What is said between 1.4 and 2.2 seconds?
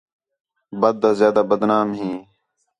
بدنام ہیں